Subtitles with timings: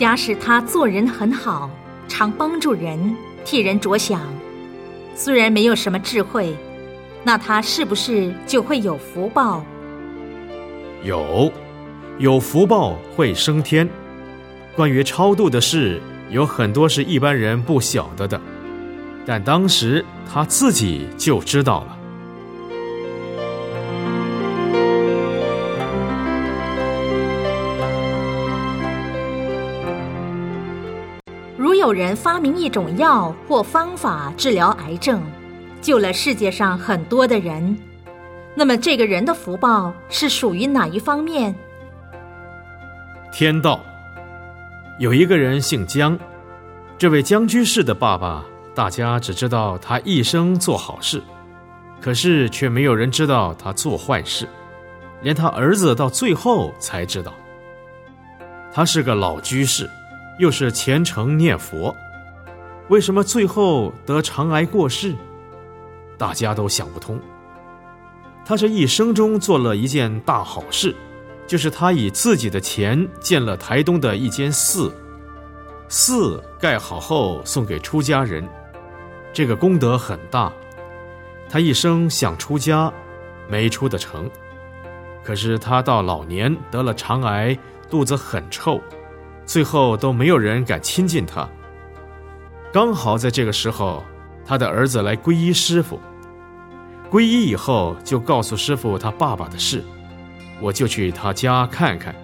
[0.00, 1.68] 假使他做人很好，
[2.08, 3.14] 常帮助人，
[3.44, 4.22] 替人着想，
[5.14, 6.56] 虽然没有什么智慧，
[7.22, 9.62] 那他是不是就会有福报？
[11.04, 11.52] 有，
[12.16, 13.86] 有福报会升天。
[14.74, 18.40] 关于超度的事，有很多是一般人不晓得的，
[19.26, 21.98] 但当时他自己就知道了。
[31.80, 35.22] 有人发明一种药或方法治疗癌症，
[35.80, 37.74] 救了世界上很多的人，
[38.54, 41.54] 那么这个人的福报是属于哪一方面？
[43.32, 43.80] 天道。
[44.98, 46.18] 有一个人姓江，
[46.98, 48.44] 这位江居士的爸爸，
[48.74, 51.22] 大家只知道他一生做好事，
[51.98, 54.46] 可是却没有人知道他做坏事，
[55.22, 57.32] 连他儿子到最后才知道。
[58.70, 59.88] 他是个老居士，
[60.40, 61.94] 又是虔诚念佛，
[62.88, 65.14] 为什么最后得肠癌过世？
[66.18, 67.20] 大家都想不通。
[68.44, 70.92] 他这一生中做了一件大好事。
[71.46, 74.94] 就是他以自己的钱建了台东的一间寺，
[75.88, 78.48] 寺盖好后送给出家人，
[79.32, 80.52] 这个功德很大。
[81.48, 82.92] 他一生想出家，
[83.48, 84.30] 没出得成。
[85.24, 87.58] 可是他到老年得了肠癌，
[87.90, 88.80] 肚子很臭，
[89.50, 91.48] 最后都没有人敢亲近他。
[92.72, 94.04] 刚好在这个时候，
[94.46, 95.98] 他的儿子来皈依师傅，
[97.10, 99.82] 皈依以后就告诉师傅他爸爸的事。
[100.60, 102.14] 我就去他家看看，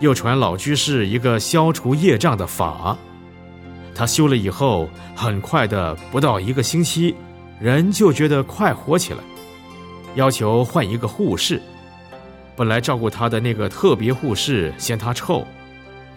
[0.00, 2.98] 又传老居士一个消除业障的法。
[3.94, 7.14] 他修了以后，很快的，不到一个星期，
[7.60, 9.20] 人就觉得快活起来。
[10.16, 11.62] 要求换一个护士，
[12.56, 15.46] 本来照顾他的那个特别护士嫌他臭，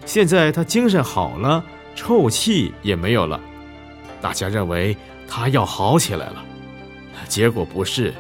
[0.06, 1.64] 现在他精神好了，
[1.96, 3.40] 臭气也没有了。
[4.22, 4.96] 大家认为
[5.28, 6.44] 他要好起来了，
[7.28, 8.14] 结果不是，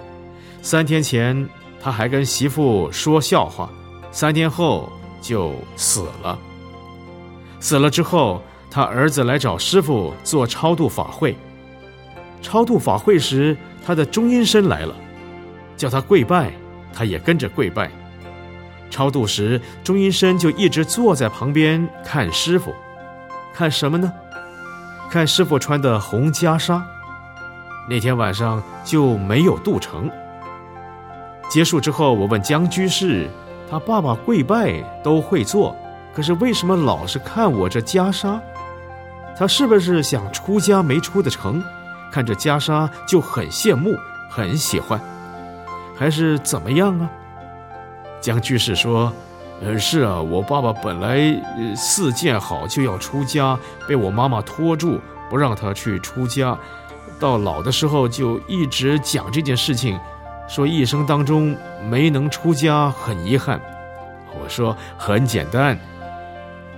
[0.61, 1.47] 三天前。
[1.81, 3.69] 他还跟媳妇说笑话，
[4.11, 6.37] 三天后就死了。
[7.61, 11.33] 死了之后，他儿子来找师傅做超度法会。
[12.41, 13.55] 超度法会时，
[13.85, 14.93] 他的中阴身来了，
[15.77, 16.51] 叫他跪拜，
[16.93, 17.89] 他也跟着跪拜。
[18.89, 22.73] 超度时，钟阴身就一直坐在旁边看师傅，
[23.53, 24.11] 看什么呢？
[25.09, 26.81] 看师傅穿的红袈裟。
[27.89, 30.09] 那天晚上就没有渡成。
[31.49, 33.27] 结束之后，我问江居士，
[33.69, 35.75] 他爸爸跪拜都会做，
[36.15, 38.39] 可是为什么老是看我这袈裟？
[39.35, 41.63] 他是不是想出家没出的成，
[42.11, 43.95] 看这袈裟就很羡慕，
[44.29, 45.01] 很喜欢，
[45.97, 47.09] 还是怎么样啊？
[48.21, 49.11] 江居士说
[49.61, 51.19] ：“呃，是啊，我爸爸本来
[51.75, 53.57] 四件好就要出家，
[53.87, 54.99] 被我妈妈拖住，
[55.29, 56.57] 不让他去出家，
[57.19, 59.99] 到老的时候就一直讲这件事情。”
[60.49, 61.55] 说一生当中
[61.91, 63.61] 没能出家，很遗憾。
[64.33, 65.77] 我说很简单。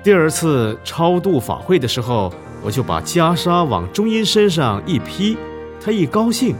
[0.03, 5.37] 第二次超度法会的时候，我就把袈裟往中阴身上一披，
[5.79, 6.53] 他一高兴，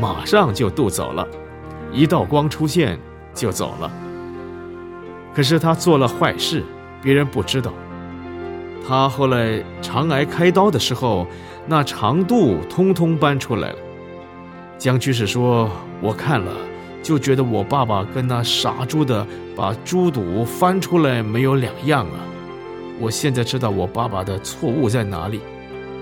[0.00, 1.26] 马上就渡走了，
[1.90, 2.96] 一道光出现
[3.34, 3.90] 就走了。
[5.34, 6.62] 可是他做了坏事，
[7.02, 7.72] 别人不知道。
[8.86, 11.26] 他后来肠癌开刀的时候，
[11.66, 13.78] 那肠肚通通搬出来了。
[14.76, 15.70] 江居士说
[16.02, 16.52] ：“我看了，
[17.02, 19.26] 就觉得我爸爸跟那傻猪的
[19.56, 22.18] 把猪肚翻出来没有两样啊！
[22.98, 25.40] 我现在知道我爸爸的错误在哪里，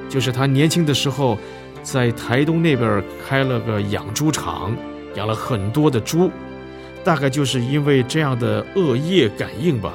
[0.08, 1.36] 就是他年轻的时候，
[1.82, 4.74] 在台东那边开了个养猪场，
[5.14, 6.30] 养了很多的猪，
[7.04, 9.94] 大概就是因为这样的恶业感应吧。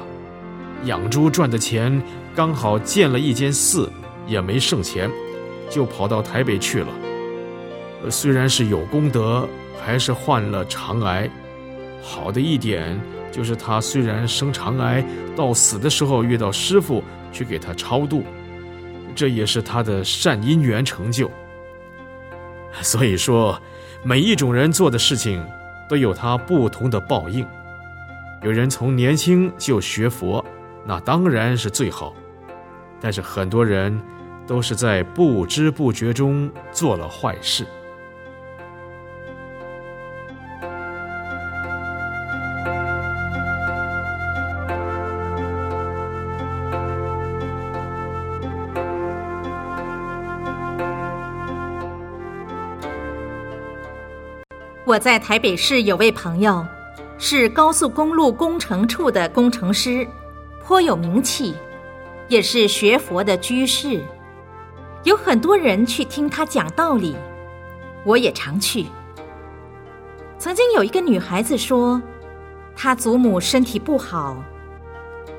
[0.84, 2.02] 养猪赚的钱
[2.34, 3.90] 刚好建了一间寺，
[4.26, 5.10] 也没剩钱，
[5.70, 6.88] 就跑到台北去了。”
[8.10, 9.48] 虽然是有功德，
[9.84, 11.28] 还是患了肠癌。
[12.02, 13.00] 好的一点
[13.32, 17.02] 就是，他虽然生肠癌，到死的时候遇到师傅
[17.32, 18.22] 去给他超度，
[19.14, 21.28] 这也是他的善因缘成就。
[22.80, 23.60] 所以说，
[24.04, 25.44] 每一种人做的事情
[25.88, 27.46] 都有他不同的报应。
[28.42, 30.44] 有人从年轻就学佛，
[30.84, 32.14] 那当然是最好。
[33.00, 34.00] 但是很多人
[34.46, 37.66] 都是在不知不觉中做了坏事。
[54.86, 56.64] 我在台北市有位朋友，
[57.18, 60.06] 是高速公路工程处的工程师，
[60.62, 61.56] 颇有名气。
[62.28, 64.00] 也是学佛的居士，
[65.02, 67.16] 有很多人去听他讲道理，
[68.04, 68.86] 我也常去。
[70.38, 72.00] 曾经有一个女孩子说，
[72.76, 74.36] 她祖母身体不好，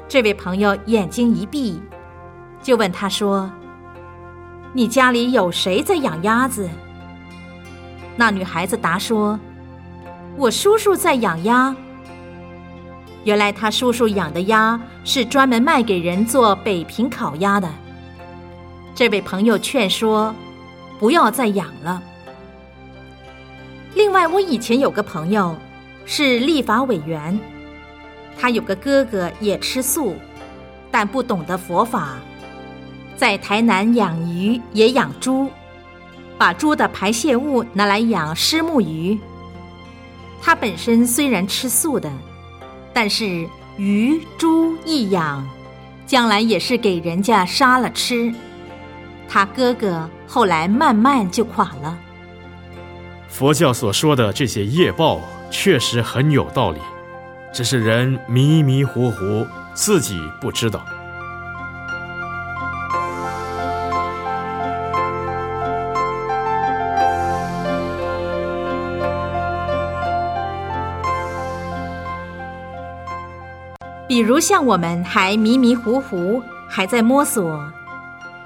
[0.09, 1.81] 这位朋友眼睛一闭，
[2.61, 3.50] 就问她说
[4.73, 6.69] ：“你家里有谁在养鸭子？”
[8.17, 9.39] 那女孩子答说
[10.35, 11.73] ：“我叔叔在养鸭。”
[13.23, 17.69] 原来他叔叔养的鸭是专门卖给人做北平烤鸭的。
[18.95, 20.33] 这位朋友劝说，
[20.99, 22.01] 不要再养了。
[23.93, 25.55] 另外，我以前有个朋友
[26.05, 27.37] 是立法委员，
[28.39, 30.15] 他有个哥哥也吃素，
[30.89, 32.15] 但不懂得佛法，
[33.15, 35.49] 在台南养鱼也养猪，
[36.38, 39.18] 把猪的排泄物拿来养虱目鱼。
[40.42, 42.12] 他本身虽然吃素的。
[42.94, 43.48] 但是
[43.78, 45.48] 鱼猪一养，
[46.07, 48.34] 将来也是给人家杀了吃。
[49.30, 51.95] 他哥哥后来慢慢就垮了。
[53.28, 56.80] 佛教所说的这些业报确实很有道理，
[57.54, 59.45] 只是人迷迷糊糊，
[59.75, 60.84] 自己不知道。
[74.17, 77.63] 比如像我们还迷迷糊糊，还在摸索，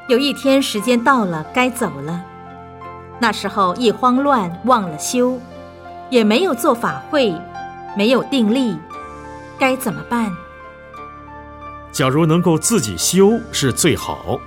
[0.09, 2.21] 有一天时间到了该走了，
[3.19, 5.39] 那时候一慌乱忘了修，
[6.09, 7.33] 也没有做法会，
[7.95, 8.77] 没有定力，
[9.57, 10.29] 该怎么办？
[11.93, 14.37] 假如能够自己修是最好，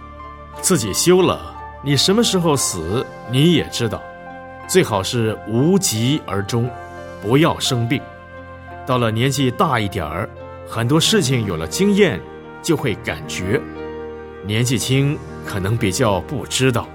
[0.61, 1.41] 自己修了，
[1.83, 3.99] 你什么时候死你也知道，
[4.69, 6.69] 最好是无疾而终，
[7.23, 7.99] 不要生病，
[8.85, 10.29] 到了年纪大一点儿。
[10.67, 12.21] 很多事情有了经验，
[12.63, 13.61] 就会感觉；
[14.45, 15.17] 年纪轻
[15.47, 16.89] 可能比较不知道。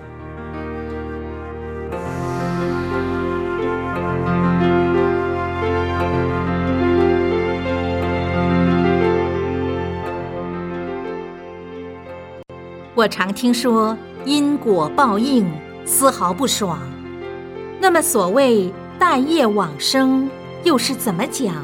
[12.95, 15.50] 我常听说因果报应，
[15.86, 16.80] 丝毫不爽。
[17.80, 20.30] 那么，所谓待业往生，
[20.65, 21.56] 又是怎么讲？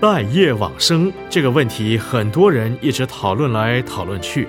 [0.00, 4.48] 待业往生这个问题，很多人一直讨论来讨论去，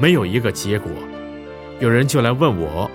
[0.00, 0.90] 没有一个结果。
[1.78, 2.90] 有人就来问我，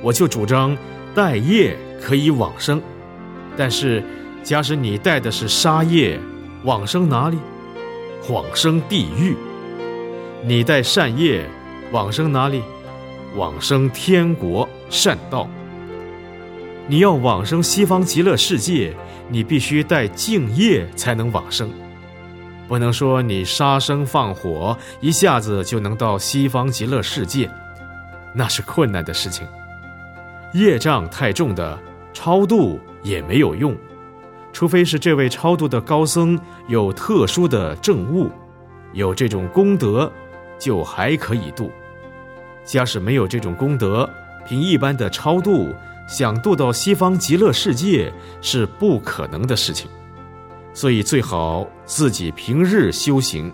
[0.00, 0.74] 我就主张
[1.14, 2.80] 待业可以往生，
[3.54, 4.02] 但是
[4.42, 6.18] 假使你带的是杀业，
[6.64, 7.36] 往生哪里？
[8.30, 9.36] 往生地狱。
[10.42, 11.44] 你带善业，
[11.92, 12.62] 往生哪里？
[13.36, 15.46] 往生天国善道。
[16.88, 18.94] 你要往生西方极乐世界。
[19.28, 21.68] 你必须带敬业才能往生，
[22.68, 27.50] 不能说你杀生放火一下子就能到西方极乐世界，
[28.32, 29.44] 那是困难的事情。
[30.54, 31.76] 业障太重的
[32.12, 33.76] 超度也没有用，
[34.52, 38.30] 除非是这位超度的高僧有特殊的证悟，
[38.92, 40.08] 有这种功德，
[40.56, 41.68] 就还可以度。
[42.64, 44.08] 假使没有这种功德，
[44.46, 45.74] 凭一般的超度。
[46.06, 49.88] 想渡到西方极乐世界是不可能的事情，
[50.72, 53.52] 所以最好自己平日修行，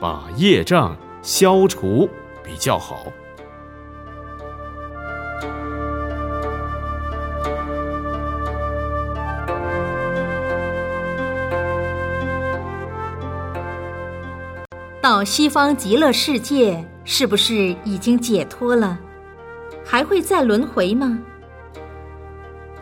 [0.00, 2.08] 把业障消除
[2.44, 3.06] 比较好。
[15.00, 18.96] 到西方极乐世界是不是已经解脱了？
[19.84, 21.18] 还会再轮回吗？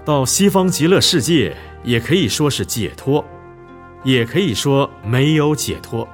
[0.05, 1.55] 到西方极乐世界，
[1.85, 3.25] 也可以说是解脱，
[4.03, 6.09] 也可以说没有解脱。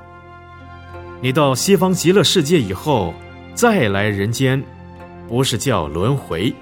[1.21, 3.14] 你到西方极乐世界以后，
[3.55, 4.62] 再来人间，
[5.28, 6.52] 不是叫轮回，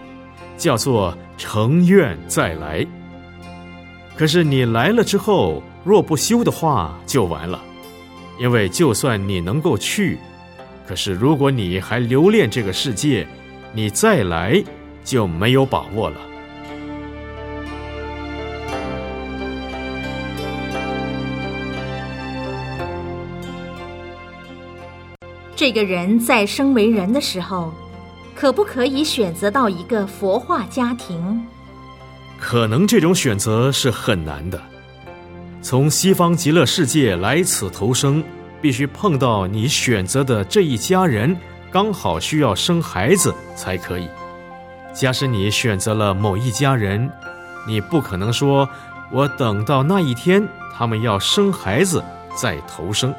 [0.56, 2.86] 叫做成愿再来。
[4.16, 7.60] 可是你来了之后，若不修的话，就完了。
[8.38, 10.18] 因为就算你能够去，
[10.86, 13.26] 可是如果你还留恋这个世界，
[13.72, 14.62] 你再来
[15.02, 16.20] 就没有把握了。
[25.64, 27.72] 这个人在生为人的时候，
[28.36, 31.42] 可不可以选择到一个佛化家庭？
[32.38, 34.60] 可能这种选择是很难的。
[35.62, 38.22] 从西方极乐世界来此投生，
[38.60, 41.34] 必须碰到你选择的这一家人
[41.70, 44.06] 刚好需要生孩子才可以。
[44.92, 47.10] 假使你选择了某一家人，
[47.66, 48.68] 你不可能说
[49.10, 52.04] 我等到那一天他们要生孩子
[52.36, 53.14] 再投生。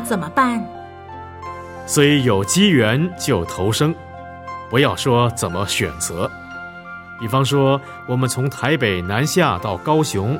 [0.00, 0.64] 怎么办？
[1.86, 3.94] 所以有机缘就投生，
[4.68, 6.30] 不要说怎么选择。
[7.18, 10.38] 比方说，我们从台北南下到高雄，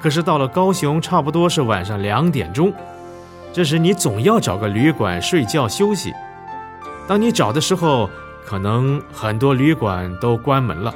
[0.00, 2.72] 可是到了高雄差不多是晚上两点钟，
[3.52, 6.12] 这时你总要找个旅馆睡觉休息。
[7.08, 8.08] 当你找的时候，
[8.46, 10.94] 可能很多旅馆都关门了，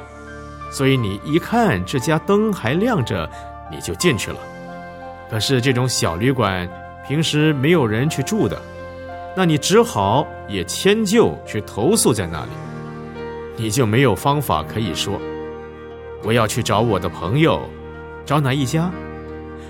[0.71, 3.29] 所以你一看这家灯还亮着，
[3.69, 4.37] 你就进去了。
[5.29, 6.69] 可是这种小旅馆
[7.07, 8.59] 平时没有人去住的，
[9.37, 12.51] 那你只好也迁就去投宿在那里，
[13.57, 15.19] 你就没有方法可以说，
[16.23, 17.61] 我要去找我的朋友，
[18.25, 18.89] 找哪一家？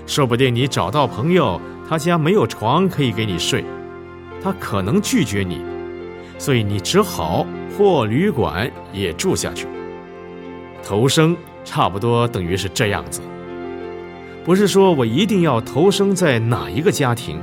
[0.06, 3.64] 说不定你找到朋友，他家没有床可以给你睡，
[4.42, 5.60] 他可能拒绝你，
[6.38, 7.44] 所以你只好
[7.76, 9.66] 破旅馆也住下去。
[10.82, 13.20] 投生差不多等于是这样子。
[14.46, 17.40] 不是说我一定要投生在哪一个家庭，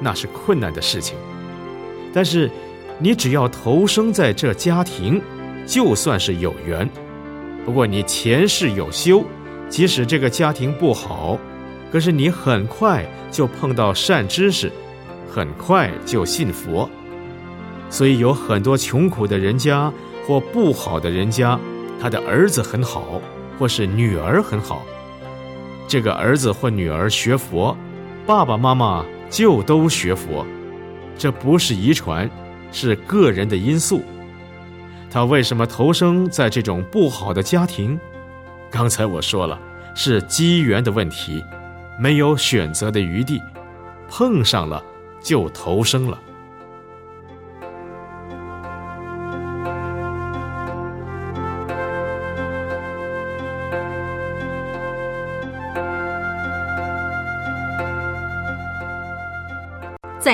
[0.00, 1.16] 那是困难的事情。
[2.14, 2.48] 但是，
[3.00, 5.20] 你只要投生在这家庭，
[5.66, 6.88] 就算是有缘。
[7.66, 9.24] 不过你前世有修，
[9.68, 11.36] 即使这个家庭不好，
[11.90, 14.70] 可是你很快就碰到善知识，
[15.28, 16.88] 很快就信佛。
[17.90, 19.92] 所以有很多穷苦的人家
[20.24, 21.58] 或不好的人家，
[22.00, 23.20] 他的儿子很好，
[23.58, 24.86] 或是女儿很好。
[25.88, 27.74] 这个儿子或女儿学佛，
[28.26, 30.46] 爸爸妈妈就都学佛，
[31.16, 32.30] 这不是遗传，
[32.70, 34.02] 是个人的因素。
[35.10, 37.98] 他为什么投生在这种不好的家庭？
[38.70, 39.58] 刚才我说了，
[39.94, 41.42] 是机缘的问题，
[41.98, 43.40] 没有选择的余地，
[44.10, 44.84] 碰上了
[45.22, 46.20] 就投生了。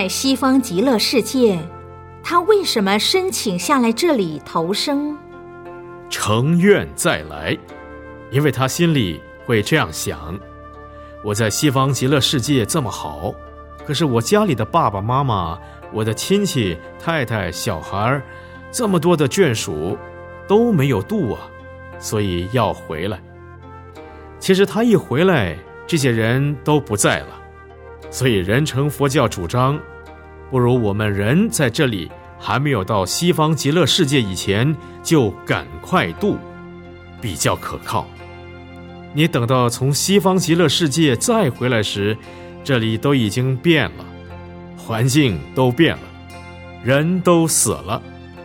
[0.04, 1.58] 在西方极乐世界，
[2.22, 5.16] 他为什么申请下来这里投生？
[6.10, 7.56] 成愿再来，
[8.30, 10.38] 因为他心里会这样想：
[11.22, 13.32] 我在西方极乐世界这么好，
[13.86, 15.58] 可是我家里的爸爸妈妈、
[15.90, 18.20] 我的亲戚、太太、小孩
[18.70, 19.96] 这么多的眷属
[20.46, 21.40] 都没有度啊，
[21.98, 23.18] 所以要回来。
[24.38, 25.56] 其实他一回来，
[25.86, 27.40] 这些人都不在了。
[28.10, 29.80] 所以，人成佛教主张，
[30.50, 36.36] 不如我们人在这里还没有到西方极乐世界以前，就赶快度，
[37.20, 38.06] 比较可靠。
[39.12, 42.16] 你等到从西方极乐世界再回来时，
[42.62, 44.04] 这里都已经变了，
[44.76, 46.02] 环境都变了，
[46.82, 48.00] 人都死了，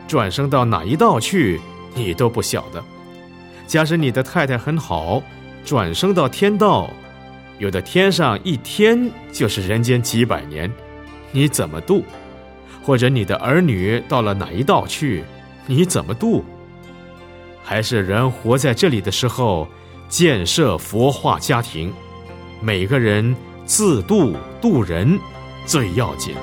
[0.08, 1.60] 转生到哪一道去，
[1.96, 2.84] 你都不晓得。
[3.68, 5.22] 假使你的太太很好，
[5.64, 6.90] 转生到天道。
[7.58, 10.72] 有的天上一天就是人间几百年，
[11.32, 12.04] 你怎么度？
[12.82, 15.24] 或者你的儿女到了哪一道去，
[15.68, 16.44] 你怎么度？
[17.64, 19.68] 还是人活在这里的时候，
[20.08, 21.94] 建设佛化家庭，
[22.62, 25.20] 每个人自度度人
[25.66, 26.34] 最要紧。